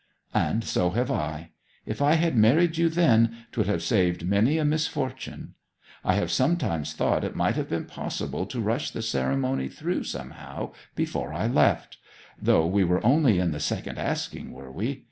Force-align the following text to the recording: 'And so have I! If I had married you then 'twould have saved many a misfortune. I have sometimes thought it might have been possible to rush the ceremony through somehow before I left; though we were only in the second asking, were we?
'And 0.33 0.63
so 0.63 0.89
have 0.89 1.11
I! 1.11 1.51
If 1.85 2.01
I 2.01 2.13
had 2.13 2.35
married 2.35 2.75
you 2.79 2.89
then 2.89 3.45
'twould 3.51 3.67
have 3.67 3.83
saved 3.83 4.25
many 4.25 4.57
a 4.57 4.65
misfortune. 4.65 5.53
I 6.03 6.15
have 6.15 6.31
sometimes 6.31 6.93
thought 6.93 7.23
it 7.23 7.35
might 7.35 7.55
have 7.55 7.69
been 7.69 7.85
possible 7.85 8.47
to 8.47 8.59
rush 8.59 8.89
the 8.89 9.03
ceremony 9.03 9.67
through 9.69 10.05
somehow 10.05 10.71
before 10.95 11.33
I 11.33 11.45
left; 11.45 11.97
though 12.41 12.65
we 12.65 12.83
were 12.83 13.05
only 13.05 13.37
in 13.37 13.51
the 13.51 13.59
second 13.59 13.99
asking, 13.99 14.51
were 14.51 14.71
we? 14.71 14.99